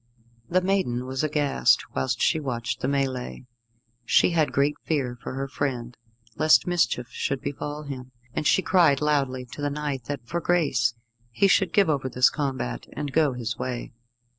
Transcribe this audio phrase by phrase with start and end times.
[0.49, 3.45] The maiden was aghast whilst she watched the melée.
[4.03, 5.95] She had great fear for her friend,
[6.35, 10.95] lest mischief should befall him, and she cried loudly to the knight that, for grace,
[11.29, 13.91] he should give over this combat, and go his way.